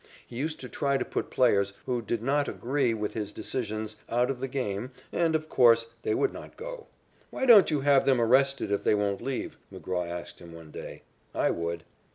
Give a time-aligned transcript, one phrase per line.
[0.25, 4.31] He used to try to put players who did not agree with his decisions out
[4.31, 6.87] of the game and, of course, they would not go.
[7.29, 11.03] "Why don't you have them arrested if they won't leave?" McGraw asked him one day.
[11.35, 11.83] "I would."